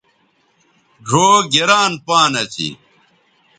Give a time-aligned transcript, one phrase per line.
[1.07, 2.69] ڙھؤ گران پان اسی